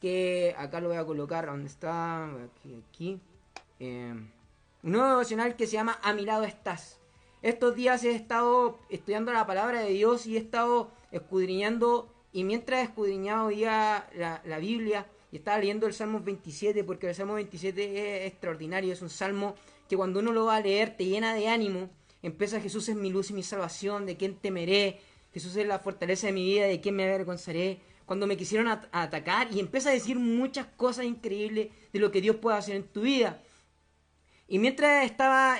[0.00, 2.24] que acá lo voy a colocar donde está,
[2.88, 3.20] aquí.
[3.80, 4.14] Eh,
[4.82, 7.00] un nuevo devocional que se llama A mi lado estás.
[7.42, 12.82] Estos días he estado estudiando la palabra de Dios y he estado escudriñando y mientras
[12.82, 18.26] escudriñaba día la, la Biblia y estaba leyendo el Salmo 27 porque el Salmo 27
[18.26, 19.54] es extraordinario, es un salmo
[19.88, 21.90] que cuando uno lo va a leer te llena de ánimo.
[22.22, 25.00] Empieza Jesús es mi luz y mi salvación, de quién temeré,
[25.36, 27.78] Jesús es la fortaleza de mi vida, de quién me avergonzaré.
[28.06, 32.36] Cuando me quisieron atacar y empieza a decir muchas cosas increíbles de lo que Dios
[32.36, 33.42] puede hacer en tu vida.
[34.48, 35.58] Y mientras estaba,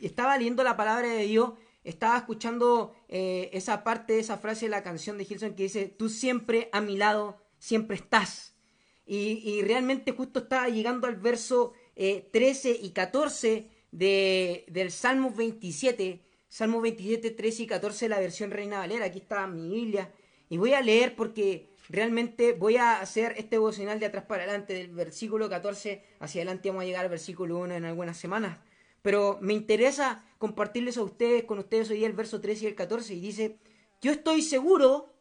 [0.00, 1.52] estaba leyendo la palabra de Dios,
[1.84, 6.08] estaba escuchando eh, esa parte, esa frase de la canción de Gilson que dice, tú
[6.08, 8.56] siempre a mi lado, siempre estás.
[9.04, 16.22] Y, realmente justo estaba llegando al verso 13 eh, y 14 de, del Salmo 27,
[16.48, 20.12] Salmo 27, 13 y 14, la versión Reina Valera, aquí está mi Biblia,
[20.48, 24.72] y voy a leer porque realmente voy a hacer este devocional de atrás para adelante,
[24.72, 28.58] del versículo 14 hacia adelante vamos a llegar al versículo 1 en algunas semanas.
[29.02, 32.74] Pero me interesa compartirles a ustedes, con ustedes hoy día el verso 13 y el
[32.74, 33.58] 14, y dice,
[34.00, 35.12] yo estoy seguro,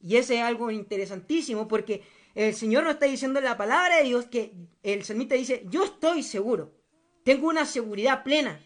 [0.00, 2.02] y ese es algo interesantísimo, porque
[2.36, 5.84] el Señor nos está diciendo en la palabra de Dios que el salmista dice, yo
[5.84, 6.72] estoy seguro,
[7.24, 8.60] tengo una seguridad plena.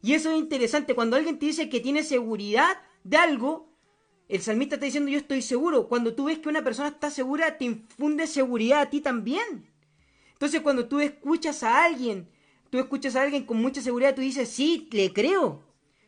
[0.00, 3.73] Y eso es interesante, cuando alguien te dice que tiene seguridad de algo,
[4.28, 5.88] el salmista está diciendo yo estoy seguro.
[5.88, 9.66] Cuando tú ves que una persona está segura, te infunde seguridad a ti también.
[10.32, 12.28] Entonces cuando tú escuchas a alguien,
[12.70, 15.62] tú escuchas a alguien con mucha seguridad, tú dices, sí, le creo.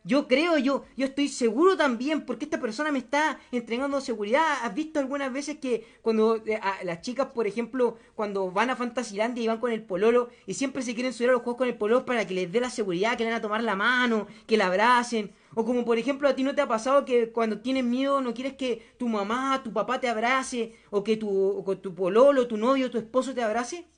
[0.07, 4.59] Yo creo, yo, yo estoy seguro también porque esta persona me está entregando seguridad.
[4.63, 9.43] ¿Has visto algunas veces que cuando eh, las chicas, por ejemplo, cuando van a Fantasylandia
[9.43, 11.77] y van con el pololo y siempre se quieren subir a los juegos con el
[11.77, 14.57] pololo para que les dé la seguridad, que le van a tomar la mano, que
[14.57, 15.33] la abracen?
[15.57, 18.33] O como por ejemplo a ti no te ha pasado que cuando tienes miedo no
[18.33, 21.29] quieres que tu mamá, tu papá te abrace o que tu,
[21.67, 23.89] o tu pololo, tu novio, tu esposo te abrace.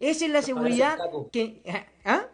[0.00, 0.98] Esa es la seguridad
[1.30, 1.62] que...
[2.04, 2.25] ¿Ah?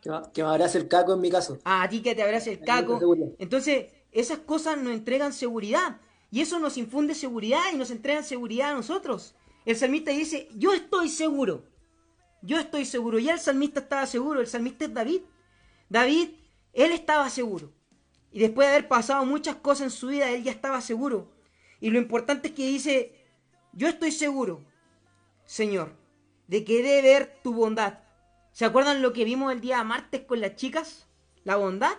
[0.00, 1.58] Que me abrace el caco en mi caso.
[1.64, 3.00] Ah, a ti que te abrace el caco.
[3.38, 6.00] Entonces, esas cosas nos entregan seguridad.
[6.30, 9.34] Y eso nos infunde seguridad y nos entregan seguridad a nosotros.
[9.64, 11.64] El salmista dice, yo estoy seguro.
[12.42, 13.18] Yo estoy seguro.
[13.18, 14.40] Ya el salmista estaba seguro.
[14.40, 15.22] El salmista es David.
[15.88, 16.30] David,
[16.72, 17.72] él estaba seguro.
[18.32, 21.32] Y después de haber pasado muchas cosas en su vida, él ya estaba seguro.
[21.80, 23.24] Y lo importante es que dice,
[23.72, 24.64] yo estoy seguro,
[25.44, 25.96] Señor,
[26.46, 28.05] de que he de ver tu bondad
[28.56, 31.06] ¿Se acuerdan lo que vimos el día martes con las chicas?
[31.44, 31.92] La bondad.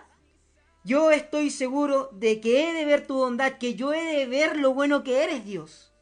[0.82, 4.56] Yo estoy seguro de que he de ver tu bondad, que yo he de ver
[4.56, 5.92] lo bueno que eres, Dios.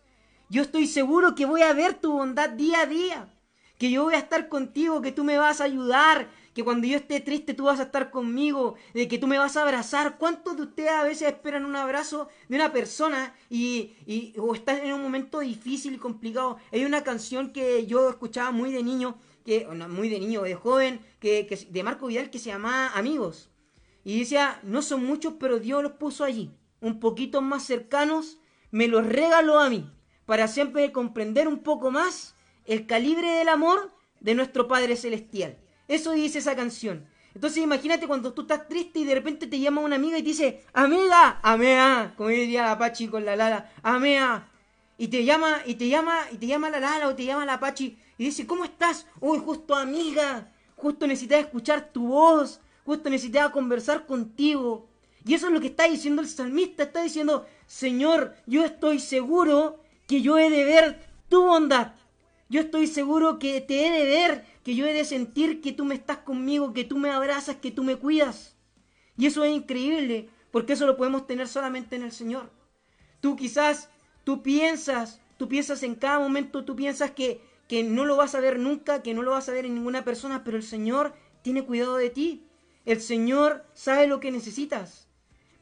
[0.49, 3.29] Yo estoy seguro que voy a ver tu bondad día a día,
[3.77, 6.97] que yo voy a estar contigo, que tú me vas a ayudar, que cuando yo
[6.97, 10.17] esté triste tú vas a estar conmigo, de que tú me vas a abrazar.
[10.17, 14.79] ¿Cuántos de ustedes a veces esperan un abrazo de una persona y, y o están
[14.79, 16.57] en un momento difícil y complicado?
[16.73, 21.01] Hay una canción que yo escuchaba muy de niño que, muy de niño, de joven,
[21.21, 23.49] que, de Marco Vidal que se llamaba Amigos.
[24.05, 26.51] Y decía, no son muchos, pero Dios los puso allí.
[26.81, 28.39] Un poquito más cercanos,
[28.71, 29.91] me los regaló a mí,
[30.27, 32.35] para siempre comprender un poco más
[32.67, 35.57] el calibre del amor de nuestro Padre Celestial.
[35.87, 37.07] Eso dice esa canción.
[37.35, 40.29] Entonces imagínate cuando tú estás triste y de repente te llama una amiga y te
[40.29, 44.49] dice, amiga, amea, como diría la Pachi con la Lala, amea.
[44.99, 47.61] Y te llama, y te llama, y te llama la Lala o te llama la
[47.61, 49.07] Pachi y dice, ¿cómo estás?
[49.21, 54.89] Uy, justo amiga, justo necesitaba escuchar tu voz, justo necesitaba conversar contigo.
[55.25, 59.81] Y eso es lo que está diciendo el salmista, está diciendo, Señor, yo estoy seguro
[60.07, 61.95] que yo he de ver tu bondad.
[62.49, 65.85] Yo estoy seguro que te he de ver, que yo he de sentir que tú
[65.85, 68.57] me estás conmigo, que tú me abrazas, que tú me cuidas.
[69.19, 72.53] Y eso es increíble, porque eso lo podemos tener solamente en el Señor.
[73.21, 73.91] Tú quizás,
[74.23, 78.41] tú piensas, tú piensas en cada momento, tú piensas que que no lo vas a
[78.41, 81.65] ver nunca, que no lo vas a ver en ninguna persona, pero el Señor tiene
[81.65, 82.47] cuidado de ti.
[82.85, 85.09] El Señor sabe lo que necesitas.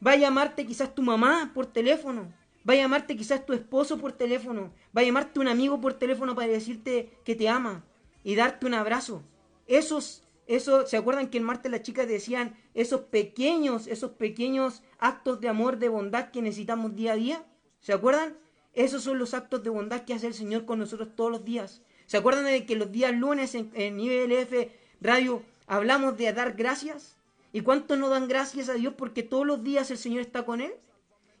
[0.05, 2.31] Va a llamarte quizás tu mamá por teléfono.
[2.67, 4.73] Va a llamarte quizás tu esposo por teléfono.
[4.95, 7.83] Va a llamarte un amigo por teléfono para decirte que te ama
[8.23, 9.23] y darte un abrazo.
[9.67, 15.41] Esos, esos, ¿se acuerdan que el martes las chicas decían esos pequeños, esos pequeños actos
[15.41, 17.45] de amor, de bondad que necesitamos día a día?
[17.79, 18.37] ¿Se acuerdan?
[18.73, 21.81] Esos son los actos de bondad que hace el Señor con nosotros todos los días.
[22.05, 24.71] ¿Se acuerdan de que los días lunes en, en IBLF
[25.01, 27.17] Radio hablamos de dar gracias?
[27.51, 30.61] ¿Y cuántos no dan gracias a Dios porque todos los días el Señor está con
[30.61, 30.73] Él?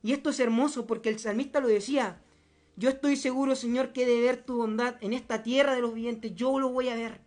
[0.01, 2.21] Y esto es hermoso porque el salmista lo decía.
[2.77, 6.35] Yo estoy seguro, Señor, que de ver tu bondad en esta tierra de los vivientes,
[6.35, 7.21] yo lo voy a ver.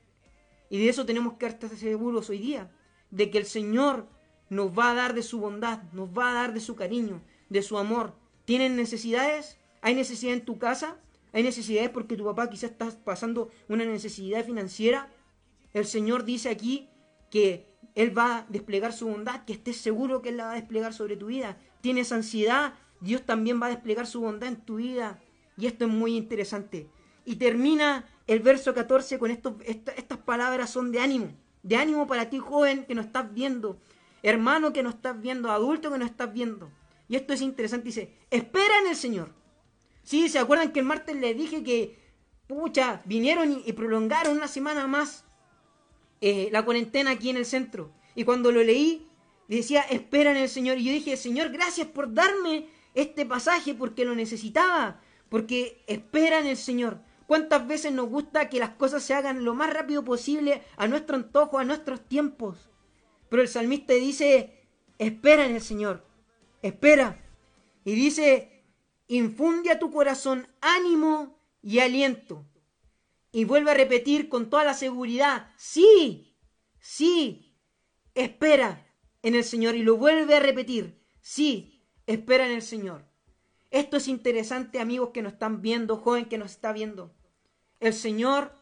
[0.70, 2.70] Y de eso tenemos que estar seguros hoy día,
[3.10, 4.06] de que el Señor
[4.50, 7.62] nos va a dar de su bondad, nos va a dar de su cariño, de
[7.62, 8.14] su amor.
[8.44, 9.58] ¿Tienen necesidades?
[9.80, 10.96] ¿Hay necesidad en tu casa?
[11.32, 15.10] Hay necesidades porque tu papá quizás está pasando una necesidad financiera.
[15.72, 16.88] El Señor dice aquí
[17.30, 20.56] que Él va a desplegar su bondad, que estés seguro que Él la va a
[20.56, 21.58] desplegar sobre tu vida.
[21.80, 25.20] Tienes ansiedad, Dios también va a desplegar su bondad en tu vida.
[25.56, 26.88] Y esto es muy interesante.
[27.24, 31.34] Y termina el verso 14 con esto, estas palabras son de ánimo.
[31.62, 33.78] De ánimo para ti, joven, que no estás viendo.
[34.22, 35.50] Hermano que no estás viendo.
[35.50, 36.70] Adulto que no estás viendo.
[37.08, 37.86] Y esto es interesante.
[37.86, 39.37] Dice, espera en el Señor.
[40.08, 41.98] Sí, ¿se acuerdan que el martes les dije que,
[42.46, 45.26] pucha, vinieron y, prolongaron una semana más
[46.22, 47.92] eh, la cuarentena aquí en el centro?
[48.14, 49.06] Y cuando lo leí,
[49.48, 50.78] decía, espera en el Señor.
[50.78, 54.98] Y yo dije, Señor, gracias por darme este pasaje porque lo necesitaba.
[55.28, 57.02] Porque espera en el Señor.
[57.26, 61.16] ¿Cuántas veces nos gusta que las cosas se hagan lo más rápido posible a nuestro
[61.16, 62.70] antojo, a nuestros tiempos?
[63.28, 64.58] Pero el salmista dice,
[64.96, 66.06] espera en el Señor,
[66.62, 67.22] espera.
[67.84, 68.57] Y dice,
[69.08, 72.46] infunde a tu corazón ánimo y aliento.
[73.32, 76.36] Y vuelve a repetir con toda la seguridad, sí,
[76.78, 77.56] sí,
[78.14, 78.86] espera
[79.22, 79.74] en el Señor.
[79.74, 83.04] Y lo vuelve a repetir, sí, espera en el Señor.
[83.70, 87.14] Esto es interesante, amigos que nos están viendo, joven que nos está viendo.
[87.80, 88.52] El Señor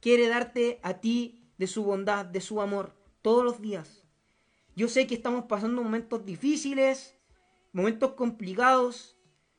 [0.00, 4.02] quiere darte a ti de su bondad, de su amor, todos los días.
[4.74, 7.16] Yo sé que estamos pasando momentos difíciles,
[7.72, 9.15] momentos complicados,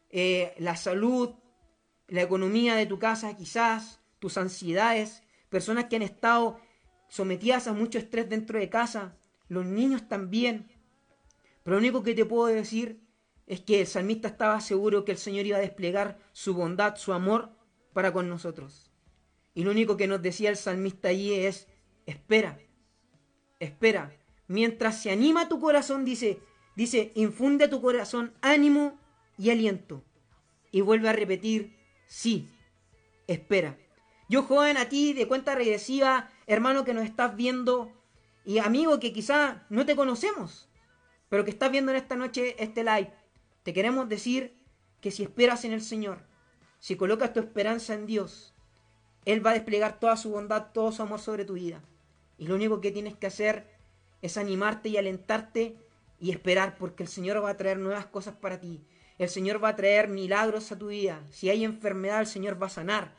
[0.10, 1.36] eh, la salud,
[2.08, 6.60] la economía de tu casa quizás, tus ansiedades, personas que han estado
[7.10, 9.18] sometidas a mucho estrés dentro de casa,
[9.48, 10.70] los niños también.
[11.64, 13.02] Pero lo único que te puedo decir
[13.46, 17.14] es que el salmista estaba seguro que el Señor iba a desplegar su bondad, su
[17.14, 17.52] amor
[17.94, 18.92] para con nosotros.
[19.54, 21.68] Y lo único que nos decía el salmista allí es,
[22.06, 22.60] espera,
[23.60, 24.12] espera.
[24.48, 26.40] Mientras se anima tu corazón, dice,
[26.76, 29.00] dice, infunde a tu corazón ánimo
[29.38, 30.04] y aliento.
[30.72, 32.50] Y vuelve a repetir, sí,
[33.28, 33.78] espera.
[34.30, 37.92] Yo joven a ti de cuenta regresiva, hermano que nos estás viendo
[38.44, 40.70] y amigo que quizá no te conocemos,
[41.30, 43.14] pero que estás viendo en esta noche este live,
[43.64, 44.58] te queremos decir
[45.02, 46.26] que si esperas en el Señor,
[46.80, 48.54] si colocas tu esperanza en Dios,
[49.26, 51.84] él va a desplegar toda su bondad, todo su amor sobre tu vida.
[52.38, 53.68] Y lo único que tienes que hacer
[54.22, 55.78] es animarte y alentarte
[56.20, 58.86] y esperar, porque el Señor va a traer nuevas cosas para ti.
[59.18, 61.24] El Señor va a traer milagros a tu vida.
[61.32, 63.16] Si hay enfermedad, el Señor va a sanar.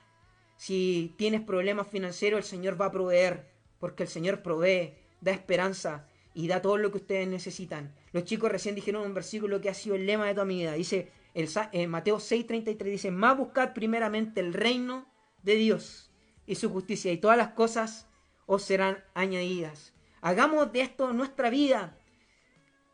[0.56, 6.06] Si tienes problemas financieros, el Señor va a proveer, porque el Señor provee, da esperanza
[6.34, 7.94] y da todo lo que ustedes necesitan.
[8.12, 10.72] Los chicos recién dijeron un versículo que ha sido el lema de toda mi vida.
[10.72, 15.06] Dice, el, eh, Mateo 6:33 dice, más buscad primeramente el reino
[15.42, 16.10] de Dios
[16.46, 18.08] y su justicia, y todas las cosas
[18.46, 19.92] os serán añadidas.
[20.20, 21.96] Hagamos de esto nuestra vida.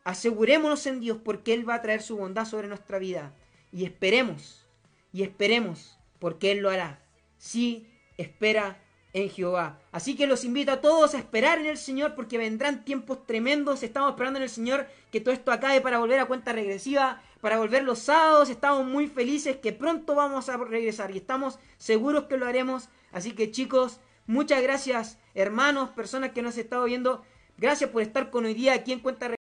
[0.05, 3.33] Asegurémonos en Dios porque Él va a traer su bondad sobre nuestra vida.
[3.73, 4.65] Y esperemos,
[5.11, 7.01] y esperemos, porque Él lo hará.
[7.37, 8.81] Sí, espera
[9.11, 9.81] en Jehová.
[9.91, 13.83] Así que los invito a todos a esperar en el Señor porque vendrán tiempos tremendos.
[13.83, 17.59] Estamos esperando en el Señor que todo esto acabe para volver a cuenta regresiva para
[17.59, 18.49] volver los sábados.
[18.49, 22.89] Estamos muy felices que pronto vamos a regresar y estamos seguros que lo haremos.
[23.11, 27.23] Así que chicos, muchas gracias hermanos, personas que nos han estado viendo.
[27.59, 29.35] Gracias por estar con hoy día aquí en Cuenta